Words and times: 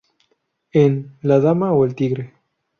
En 0.73 1.13
"¿La 1.21 1.39
Dama 1.39 1.73
o 1.73 1.85
el 1.85 1.93
Tigre? 1.93 2.33